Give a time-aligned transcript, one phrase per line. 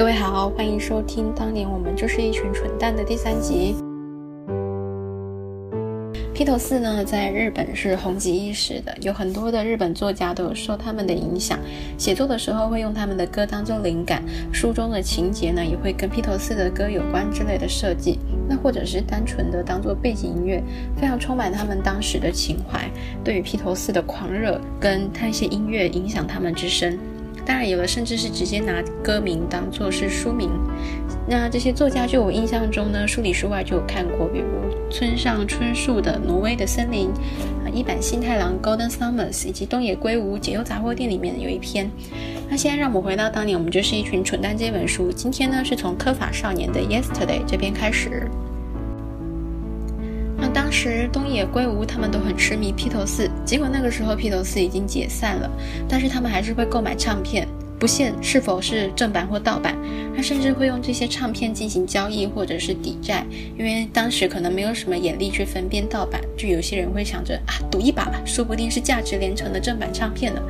[0.00, 3.74] 各位好，欢迎收听《当年我们就是一群蠢蛋》的第三集。
[6.32, 11.58] 披头四呢，在日本是红极一时的，有很多的日本作家都有受他们的影响，
[11.98, 20.64] 写作的时候会用他们的歌当做灵感，书中的情节呢也会跟披头四的歌有关之类的设计，那或者是单纯的当做背景音乐，
[20.96, 22.90] 非常充满他们当时的情怀，
[23.22, 26.98] 对于披头四的狂热跟他一些音乐影响他们之深。
[27.50, 30.48] 当然有的甚至是直接拿歌名当做是书名。
[31.26, 34.46] 那这些作家，就我印象中呢，书里书外就有看过，比如
[34.88, 37.08] 村上春树的《挪威的森林》，
[37.66, 41.90] 啊，一坂新太郎《Golden Summers》，以及东野圭吾《解忧杂货店》里面有一篇。
[42.48, 45.10] 那现在让我们回到当年，我们就是一群蠢蛋这本书。
[45.10, 48.28] 今天呢，是从科法少年的《Yesterday》这边开始。
[50.42, 55.50] 那当时东野圭吾他们都很痴迷披头四，结果那个时候披头四已经解散了，
[55.86, 57.46] 但是他们还是会购买唱片。
[57.80, 59.74] 不限是否是正版或盗版，
[60.14, 63.24] 他甚至会用这些唱片进行交易或者是抵债，
[63.58, 70.42] 因为当时可能没有什么眼力去分辨盗版，就有些人会想着啊，赌一把吧，说不定是价值连城的正版唱片呢。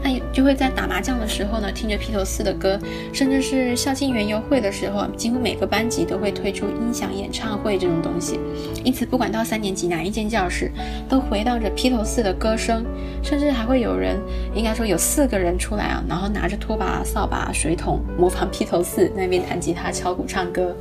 [0.00, 2.78] 那就会在打麻将的时候呢，听着披头四的歌，
[3.12, 8.38] 甚至是校庆园游会的时候，几乎每个班级都会推出音响演唱会这种东西。
[8.84, 10.70] 因此，不管到三年级哪一间教室，
[11.08, 12.84] 都回荡着披头四的歌声，
[13.24, 14.16] 甚至还会有人，
[14.54, 16.75] 应该说有四个人出来啊，然后拿着拖。
[16.76, 20.76] 把扫把、水桶，模仿披头四那边弹吉他、敲鼓、唱歌。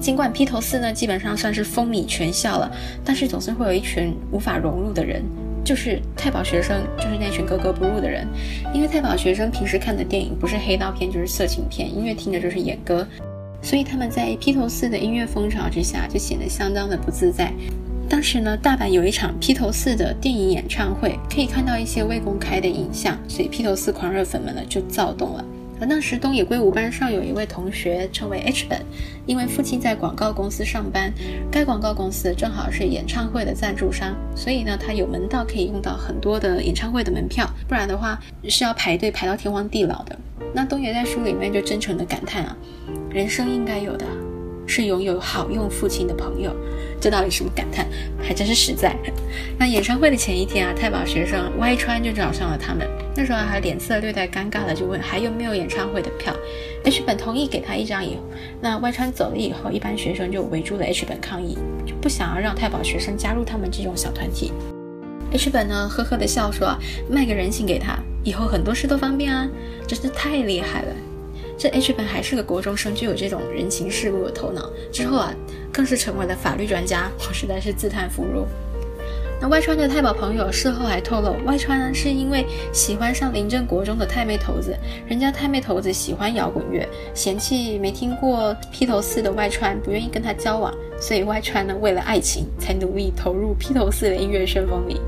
[0.00, 2.70] 尽管披头四呢基本上算是风靡全校了，
[3.04, 5.22] 但是总是会有一群无法融入的人，
[5.64, 8.26] 就是太保学生，就是那群格格不入的人。
[8.74, 13.06] 因为太保学生平时看的电影不是黑道片就是色情片，音乐听的就是演歌，
[13.62, 17.52] 所以他们在披头四的音乐风潮之下就显得相当的不自在。
[18.12, 25.42] 当时呢，大阪有一场披头四的电影演唱会，可以看到一些未公开的影像，所以披头四狂热粉们呢就躁动了。
[25.80, 28.82] 而当时东野圭吾班上有一位同学称为 H 本，
[29.24, 31.10] 因为父亲在广告公司上班，
[31.50, 40.14] 该广告公司正好是演唱会的赞助商，所以呢他有门道可以用到很多的演唱会的门票，不然的话是要排队排到天荒地老的。
[40.52, 42.54] 那东野在书里面就真诚的感叹啊，
[43.08, 44.04] 人生应该有的。
[44.66, 46.54] 是拥有好用父亲的朋友，
[47.00, 47.86] 这到底什么感叹？
[48.22, 48.96] 还真是实在。
[49.58, 52.86] 那演唱会的前一天啊，太保学生歪川就找上了他们，
[53.16, 56.34] 那时候还脸色略带尴尬的就问还有没有演唱会的票。
[56.84, 58.16] H 本同意给他一张以，
[58.60, 61.56] 那外川走了以后，一般学生就围住了 H 本抗议，
[61.86, 64.52] 就不想要让太保学生加入他们这种小团体。
[65.32, 66.76] H 本呢呵呵的笑说，
[67.08, 69.48] 卖个人情给他，以后很多事都方便啊，
[69.86, 70.88] 真是太厉害了。
[71.62, 74.68] 这 H 本还是个国中生，就有这种人情世故的头脑。
[74.90, 75.32] 之后啊，
[75.72, 78.44] 更是成为了法律专家， 我实在是自叹弗如。
[79.40, 86.84] 那外川的太保朋友事后还透露，外川是因为喜欢上临镇国中的太妹头子，人家太妹头子喜欢摇滚乐，
[87.14, 95.00] 嫌弃没听过披头四的外川，不愿意跟他交往，所以外川呢为了爱情才努力投入披头四的音乐旋风里。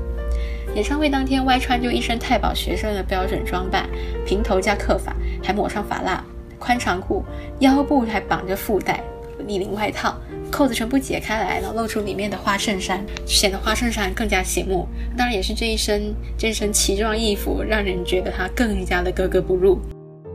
[0.73, 3.89] 演唱会当天，外川就一身太保学生的标准装扮，
[4.25, 6.23] 平头加刻发，还抹上发蜡。
[6.59, 7.23] 宽长裤，
[7.59, 9.03] 腰部还绑着腹带，
[9.47, 10.15] 立领外套，
[10.51, 14.87] 扣子全部解开来了，露出里面的花衬衫，显得花衬衫更加醒目。
[15.17, 19.79] 当然，也是这一身这身奇装异服，让人觉得他更加的格格不入。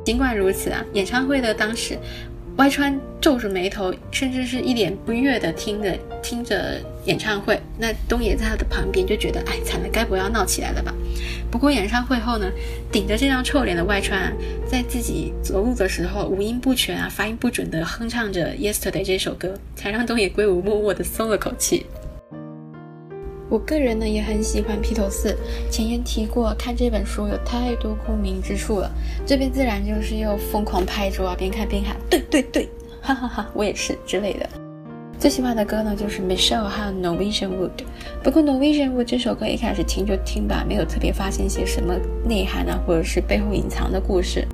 [0.04, 1.98] 尽管如此啊，演唱会的当时。
[2.56, 7.58] 歪川皱着眉头，甚至是一脸不悦的听着听着演唱会。
[7.78, 10.92] 那东野在他的旁边就觉得，哎，惨了，该不要闹起来了吧？
[11.50, 12.50] 不过演唱会后呢，
[12.90, 14.32] 顶着这张臭脸的外川，
[14.66, 21.86] 在自己走路的时候五音不全啊，发音不准的哼唱着《Yesterday》这首歌，才让东野圭吾默默的松了口气。
[23.48, 25.36] 我个人呢也很喜欢披头四，
[25.68, 28.88] 前言提过，看这本书有太多共鸣之处了。
[29.26, 32.68] 这边自然就是又疯狂拍桌啊，边看边喊，对对对，
[33.02, 34.48] 哈哈哈，我也是之类的。
[35.20, 37.84] 最喜欢的歌呢就是 Michelle 和 Norwegian Wood，
[38.22, 41.94] 不过 Norwegian Wood 这首歌一开始听就听吧，没有特别发现些什么
[42.24, 44.48] 内涵啊，或者是背后隐藏的故事。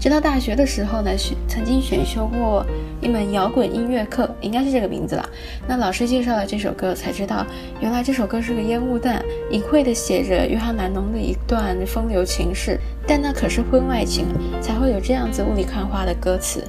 [0.00, 2.64] 直到大学的时候呢，选曾经选修过
[3.02, 5.28] 一门摇滚音乐课，应该是这个名字了。
[5.68, 7.44] 那老师介绍了这首歌，才知道
[7.78, 14.24] 原来这首歌是个烟雾弹，隐晦的写着约翰南农的一段风流情事，但那可是婚外情，
[14.58, 16.64] 才会有这样子雾里看花的歌词。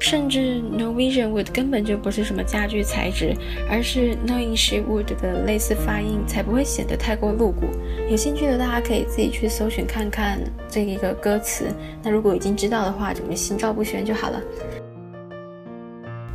[0.00, 3.36] 甚至 Norwegian Wood 根本就不是什么家具材质，
[3.70, 7.66] 而是 Knowing She Would 的类似发音，才不会显得太过露骨。
[8.08, 11.66] 有兴趣的大家可以自己去搜寻看看这一个歌词。
[12.02, 14.42] 那如果已经知道的话，怎么心照不宣就好了。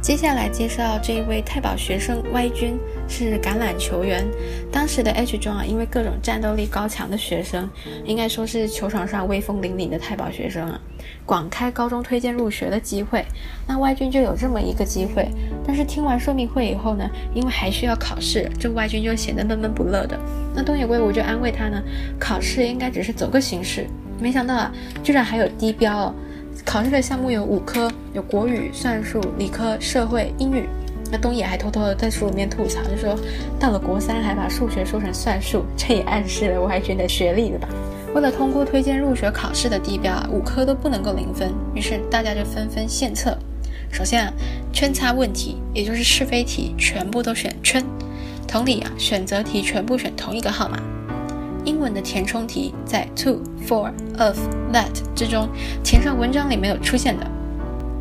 [0.06, 4.24] 接下来介绍这一位太保学生 Y 君，是橄榄球员。
[4.72, 7.68] 当时的 H 中啊，因为各种战斗力高强的学生，
[8.04, 10.80] 应该说是球场上威风凛凛的太保学生啊，
[11.26, 13.26] 广开高中推荐入学的机会。
[13.66, 15.28] 那 Y 君就有这么一个机会，
[15.66, 20.16] 但是听完说明会以后呢，因为还需要考试，这 Y 君就显得闷闷不乐的。
[20.54, 21.82] 那东野圭吾就安慰他呢，
[22.20, 23.88] 考试应该只是走个形式。
[24.20, 24.72] 没想到啊，
[25.04, 26.16] 居然还有低标哦。
[26.64, 30.70] 考试的项目有五科，有国语、算术、理科、社会、英语。
[31.12, 33.16] 那东野还偷偷的在书里面吐槽，就说
[33.60, 37.68] 到了国三还把数学说成算术，这也暗示了 Y 君的学历了吧？
[38.16, 43.38] 为了通过推荐入学考试的地标啊，五科都不能够零分，于是大家就纷纷献策。
[43.92, 44.34] 首先啊，
[44.74, 47.84] 圈叉问题，也就是是非题，全部都选圈。
[48.48, 50.80] 同理啊，选择题全部选同一个号码。
[51.66, 54.38] 英文的填充题在 to、for、of、
[54.72, 55.50] that 之中
[55.84, 57.26] 填上文章里没有出现的。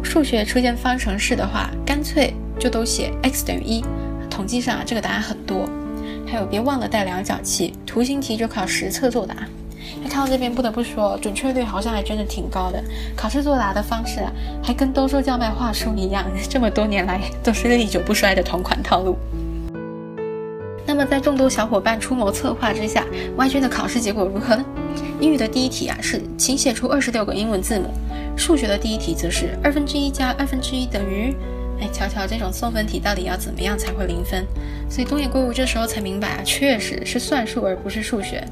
[0.03, 3.85] 数学出现方程式的话，干脆就都写 x 等于一。
[4.31, 5.69] 统计上啊，这个答案很多。
[6.27, 9.35] 还有别忘了带量角器，图形题就靠实测作答。
[10.09, 12.83] 看到这边不得不说，准确率好像还真的挺高的。
[13.17, 14.33] 考试作答的方式啊，
[14.63, 19.17] 还跟兜售叫卖话术一样，这么多年来都是历久不衰的同款套路。
[20.94, 23.05] 那么，在众多小伙伴出谋策划之下
[23.37, 24.64] ，Y 君的考试结果如何呢？
[25.19, 27.88] 英语的第一题啊是，请写出二十六个英文字母；
[28.37, 31.35] 数学的第一题则是二分之一加二分之一等于……
[31.81, 34.46] 哎，瞧瞧这种送分题到底要怎么样才会零分？
[34.88, 38.46] 所以东野圭吾这时候才明白啊，确实是算术而不是数学。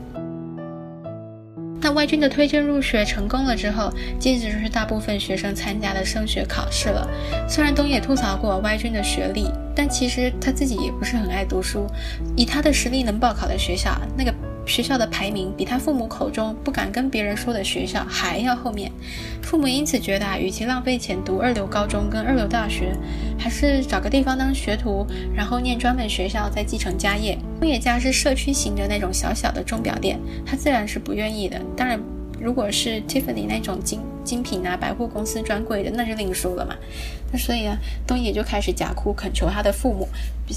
[1.82, 7.08] 那 Y 君的推荐入学成功了之后，接着就是大部分学生参加的升学考试了。
[7.49, 11.87] 虽然东野吐槽过 Y 君的学历，但其实他自己也不是很爱读书。
[12.37, 14.32] 以他的实力能报考的学校，那个。
[14.67, 18.91] 学校的排名比他父母口中不敢跟别人说的学校还要后面，
[19.43, 22.97] 父母因此觉得啊，与其浪费钱读二流高中跟二流大学，
[23.38, 27.38] 还是找个地方当学徒，然后念专门学校再继承家业。
[27.61, 31.61] 东野家是社区型的那种小小的钟表店，他自然是不愿意的。
[31.76, 32.00] 当然。
[32.41, 36.74] 如果是 Tiffany 那种精精品啊，百货公司专柜的，那就另说了嘛。
[37.30, 37.76] 那所以啊，
[38.06, 40.08] 东野就开始假哭恳求他的父母，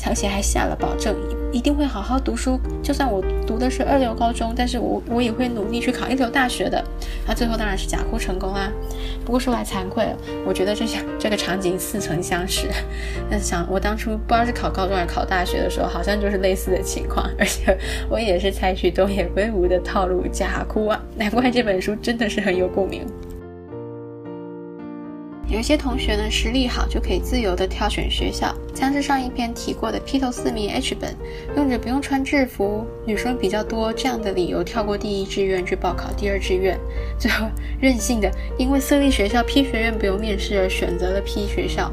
[0.08, 1.16] 而且还下了保证，
[1.52, 2.60] 一定会好好读书。
[2.82, 6.84] 就算我读的是二流高中，但是我我也会努力去考一流大学的。
[7.28, 8.72] 那最后当然是假哭成功啦。
[9.24, 12.68] 不过说来惭愧了，我觉得这些这个场景似曾相识。
[13.30, 17.78] 那想我当初不知道是考高中还是考大学的时候，好像就是类似的情况， 而且
[18.10, 21.66] 我也是采取东野圭吾的套路假哭啊，难怪这。
[21.66, 23.04] 本书真的是很有共鸣。
[25.56, 31.16] 有些同学呢实力好，就可以自由的挑选学校，像是上一篇提过的披头四名 H 本，
[31.56, 36.78] 用着不用穿制服，女生比较多这样的理由跳过第一志愿去报考第二志愿，
[37.18, 37.48] 最后
[37.80, 41.90] 任性的因为私立学校 P 学院不用面试而选择了 P 学校。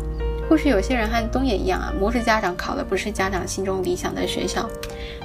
[0.50, 4.68] 或许有些人和东野一样啊，模式家长考的不是家长心中理想的学校，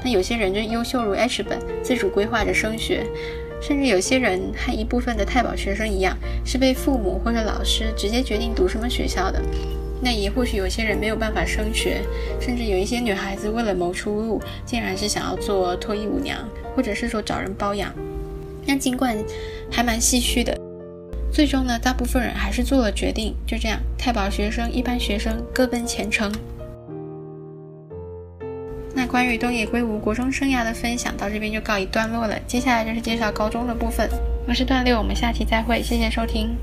[0.03, 3.03] 那有些人就优秀如 H 本，自主规划着升学。
[3.61, 9.41] 甚至有些人和一部分的太保学生一样，是被父母或者老师直接决定读什么学校的。
[9.99, 12.01] 那也或许有些人没有办法升学，
[12.39, 16.37] 甚至有一些女孩子为了谋出路，竟然是想要做脱衣舞娘，
[16.75, 17.91] 或者是说找人包养。
[18.65, 19.17] 那尽管
[19.71, 20.55] 还蛮唏嘘的，
[21.31, 23.33] 最终呢，大部分人还是做了决定。
[23.47, 26.31] 就这样，太保学生、一般学生各奔前程。
[29.07, 34.09] 关于东野圭吾国中生涯的分享到这边就告一段落了，接下来就是介绍高中的部分。
[34.47, 36.55] 我是段六，我们下期再会，谢谢收听。